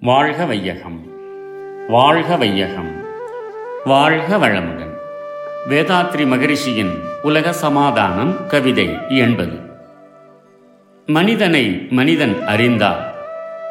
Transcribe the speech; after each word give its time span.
வாழ்க 0.00 0.44
வையகம் 0.44 1.06
வாழ்க 1.88 2.36
வையகம். 2.36 3.04
வாழ்க 3.84 4.36
வளமுடன். 4.36 4.92
வேதாத்ரி 5.68 6.26
மகரிஷியின் 6.26 6.92
உலக 7.22 7.52
சமாதானம் 7.52 8.46
கவிதை 8.46 8.88
என்பது 9.08 9.58
மனிதனை 11.06 11.86
மனிதன் 11.90 12.46
அறிந்தால் 12.46 13.14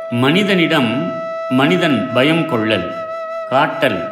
மனிதனிடம் 0.09 1.11
மனிதன் 1.49 2.09
பயம் 2.13 2.49
கொள்ளல் 2.49 2.91
காட்டல். 3.49 4.09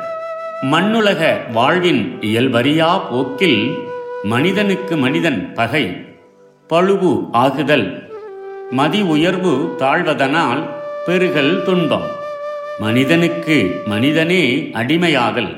மண்ணுலக 0.61 1.41
வாழ்வின் 1.54 2.18
இயல்பறியா 2.21 3.09
போக்கில் 3.09 3.77
மனிதனுக்கு 4.23 4.97
மனிதன் 4.97 5.53
பகை 5.53 6.05
பழுவு 6.70 7.30
ஆகுதல். 7.31 8.09
மதி 8.72 9.02
உயர்வு 9.02 9.75
தாழ்வதனால் 9.80 10.84
பெருகல் 11.05 11.64
துன்பம். 11.64 12.05
மனிதனுக்கு 12.80 13.82
மனிதனே 13.86 14.70
அடிமையாகல். 14.73 15.58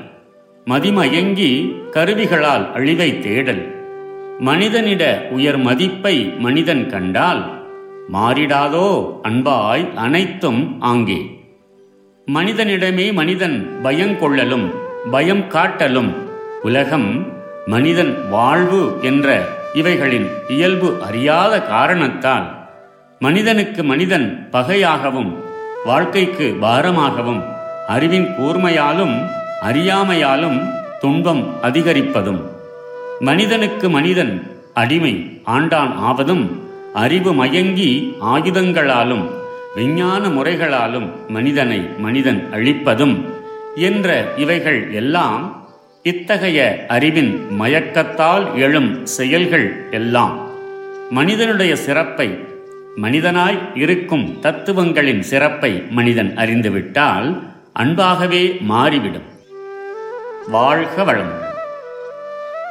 மதிமயங்கி 0.66 1.76
கருவிகளால் 1.90 2.72
அழிவை 2.72 3.20
தேடல். 3.20 3.74
மனிதனிட 4.38 5.28
உயர் 5.30 5.56
மதிப்பை 5.56 6.34
மனிதன் 6.38 6.86
கண்டால் 6.86 7.64
மாறிடாதோ 8.12 9.20
அன்பாய் 9.22 9.94
அனைத்தும் 9.94 10.76
ஆங்கே. 10.80 11.40
மனிதனிடமே 12.34 13.12
மனிதன் 13.12 13.80
பயங்கொள்ளலும் 13.82 14.74
பயம் 15.10 15.48
காட்டலும் 15.48 16.14
உலகம் 16.62 17.26
மனிதன் 17.66 18.28
வாழ்வு 18.30 18.98
என்ற 19.02 19.48
இவைகளின் 19.74 20.30
இயல்பு 20.48 21.02
அறியாத 21.02 21.62
காரணத்தால் 21.62 22.57
மனிதனுக்கு 23.20 23.84
மனிதன் 23.84 24.48
பகையாகவும் 24.52 25.30
வாழ்க்கைக்கு 25.84 26.56
பாரமாகவும் 26.60 27.40
அறிவின் 27.86 28.26
கூர்மையாலும் 28.38 29.14
அறியாமையாலும் 29.62 30.58
துன்பம் 31.00 31.42
அதிகரிப்பதும். 31.62 32.40
மனிதனுக்கு 33.20 33.90
மனிதன் 33.90 34.56
அடிமை 34.74 35.40
ஆண்டான் 35.46 35.94
ஆவதும் 35.94 36.44
அறிவு 36.94 37.32
மயங்கி 37.32 38.16
ஆயுதங்களாலும் 38.20 39.24
விஞ்ஞான 39.74 40.28
முறைகளாலும் 40.28 41.08
மனிதனை 41.28 41.80
மனிதன் 41.98 42.48
அழிப்பதும் 42.52 43.24
என்ற 43.76 44.24
இவைகள் 44.36 44.92
எல்லாம் 44.92 45.66
இத்தகைய 46.02 46.84
அறிவின் 46.88 47.32
மயக்கத்தால் 47.60 48.54
எழும் 48.54 49.06
செயல்கள் 49.06 49.88
எல்லாம். 49.90 50.46
மனிதனுடைய 51.10 51.76
சிறப்பை 51.76 52.56
மனிதனாய் 53.02 53.58
இருக்கும் 53.74 54.40
தத்துவங்களின் 54.40 55.22
சிறப்பை 55.22 55.70
மனிதன் 55.90 56.30
அறிந்துவிட்டால் 56.36 57.28
அன்பாகவே 57.72 58.44
மாறிவிடும் 58.72 59.28
வாழ்க 60.48 61.04
வளமுடன் 61.04 61.44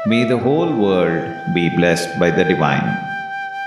May 0.05 0.23
the 0.23 0.37
whole 0.37 0.71
world 0.75 1.23
be 1.53 1.63
blessed 1.69 2.11
by 2.19 2.29
the 2.31 2.43
divine. 2.43 2.89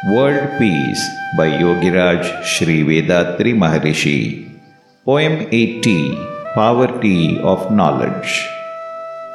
World 0.06 0.48
Peace 0.58 1.02
by 1.36 1.48
Yogiraj 1.62 2.22
Sri 2.42 2.76
Vedatri 2.82 3.52
Maharishi. 3.54 4.18
Poem 5.06 5.34
80 5.50 5.96
Poverty 6.54 7.20
of 7.42 7.70
Knowledge. 7.70 8.32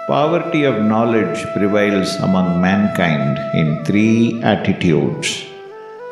Poverty 0.07 0.63
of 0.63 0.81
knowledge 0.83 1.39
prevails 1.53 2.15
among 2.19 2.61
mankind 2.61 3.35
in 3.53 3.83
three 3.85 4.17
attitudes. 4.43 5.29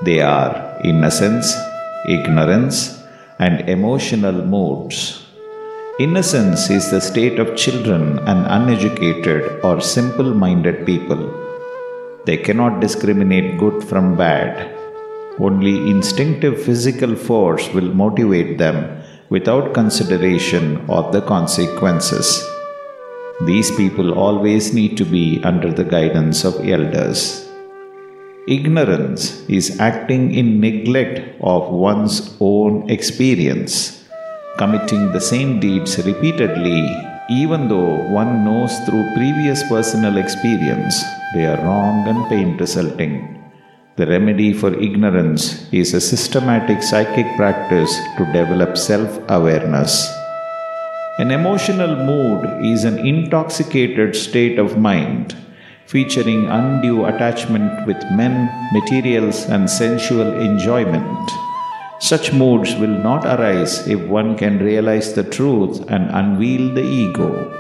They 0.02 0.20
are 0.22 0.82
innocence, 0.84 1.56
ignorance, 2.08 3.04
and 3.40 3.70
emotional 3.70 4.34
moods. 4.34 5.24
Innocence 6.00 6.70
is 6.70 6.90
the 6.90 7.00
state 7.00 7.40
of 7.40 7.56
children 7.56 8.20
and 8.20 8.46
uneducated 8.48 9.64
or 9.64 9.80
simple 9.80 10.34
minded 10.34 10.86
people. 10.86 11.22
They 12.26 12.38
cannot 12.38 12.80
discriminate 12.80 13.60
good 13.60 13.84
from 13.84 14.18
bad. 14.18 14.76
Only 15.40 15.90
instinctive 15.90 16.62
physical 16.62 17.16
force 17.16 17.72
will 17.74 17.94
motivate 17.94 18.58
them 18.58 19.04
without 19.30 19.74
consideration 19.74 20.84
of 20.90 21.12
the 21.12 21.22
consequences. 21.22 22.44
These 23.46 23.72
people 23.72 24.14
always 24.14 24.74
need 24.74 24.98
to 24.98 25.06
be 25.06 25.42
under 25.44 25.72
the 25.72 25.84
guidance 25.84 26.44
of 26.44 26.68
elders. 26.68 27.43
Ignorance 28.46 29.48
is 29.48 29.80
acting 29.80 30.36
in 30.36 30.60
neglect 30.60 31.22
of 31.40 31.72
one's 31.72 32.36
own 32.42 32.90
experience, 32.90 34.04
committing 34.58 35.14
the 35.14 35.22
same 35.22 35.62
deeds 35.62 35.98
repeatedly, 36.06 36.84
even 37.30 37.70
though 37.70 37.96
one 38.12 38.44
knows 38.44 38.78
through 38.80 39.14
previous 39.16 39.64
personal 39.70 40.18
experience 40.18 41.02
they 41.34 41.46
are 41.46 41.64
wrong 41.64 42.06
and 42.06 42.28
pain 42.28 42.58
resulting. 42.58 43.42
The 43.96 44.08
remedy 44.08 44.52
for 44.52 44.78
ignorance 44.78 45.72
is 45.72 45.94
a 45.94 46.02
systematic 46.02 46.84
psychic 46.84 47.38
practice 47.38 47.96
to 48.18 48.26
develop 48.34 48.76
self 48.76 49.22
awareness. 49.30 50.12
An 51.18 51.32
emotional 51.32 51.96
mood 51.96 52.66
is 52.66 52.84
an 52.84 53.00
intoxicated 53.00 54.18
state 54.18 54.60
of 54.60 54.78
mind 54.78 55.34
featuring 55.86 56.48
undue 56.48 57.06
attachment 57.06 57.86
with 57.88 57.98
men, 58.12 58.50
materials, 58.74 59.46
and 59.46 59.70
sensual 59.70 60.40
enjoyment. 60.40 61.32
Such 62.00 62.34
moods 62.34 62.76
will 62.76 62.98
not 63.10 63.26
arise 63.26 63.88
if 63.88 64.00
one 64.08 64.36
can 64.36 64.60
realize 64.60 65.14
the 65.14 65.24
truth 65.24 65.90
and 65.90 66.10
unveil 66.12 66.74
the 66.74 66.84
ego. 66.84 67.60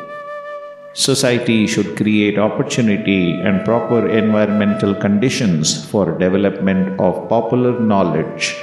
Society 0.94 1.66
should 1.66 1.96
create 1.98 2.38
opportunity 2.38 3.32
and 3.42 3.66
proper 3.66 4.08
environmental 4.10 4.94
conditions 4.94 5.84
for 5.90 6.18
development 6.20 7.00
of 7.00 7.28
popular 7.30 7.80
knowledge 7.80 8.56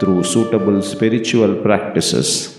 through 0.00 0.24
suitable 0.24 0.82
spiritual 0.82 1.54
practices. 1.62 2.55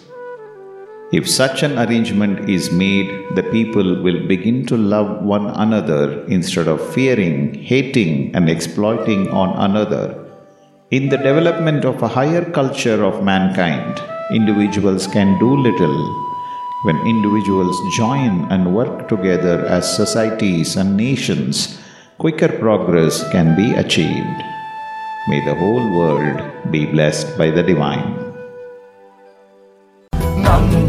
If 1.09 1.25
such 1.29 1.63
an 1.63 1.79
arrangement 1.79 2.50
is 2.50 2.69
made, 2.69 3.07
the 3.35 3.44
people 3.44 4.03
will 4.03 4.28
begin 4.28 4.66
to 4.66 4.75
love 4.75 5.23
one 5.23 5.47
another 5.51 6.25
instead 6.25 6.68
of 6.68 6.94
fearing, 6.94 7.53
hating, 7.53 8.35
and 8.35 8.50
exploiting 8.50 9.29
on 9.29 9.56
another. 9.57 10.25
In 10.91 11.07
the 11.07 11.16
development 11.16 11.85
of 11.85 12.03
a 12.03 12.09
higher 12.09 12.44
culture 12.51 13.06
of 13.06 13.23
mankind, 13.23 14.01
individuals 14.31 15.07
can 15.07 15.40
do 15.40 15.56
little. 15.56 15.97
When 16.84 16.97
individuals 17.07 17.78
join 17.96 18.46
and 18.51 18.75
work 18.75 19.07
together 19.07 19.66
as 19.66 19.96
societies 19.96 20.75
and 20.75 20.97
nations, 20.97 21.79
quicker 22.17 22.50
progress 22.50 23.23
can 23.31 23.56
be 23.56 23.72
achieved. 23.75 24.44
May 25.29 25.40
the 25.46 25.56
whole 25.56 25.88
world 25.97 26.69
be 26.69 26.85
blessed 26.85 27.38
by 27.38 27.50
the 27.50 27.63
divine. 27.63 28.26